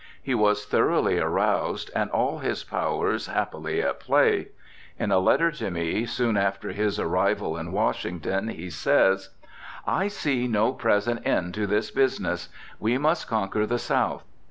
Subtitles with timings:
[0.19, 4.47] He was thoroughly aroused, and all his powers happily at play.
[4.97, 9.29] In a letter to me soon after his arrival in Washington, he says,
[9.85, 12.49] "I see no present end of this business.
[12.79, 14.23] We must conquer the South.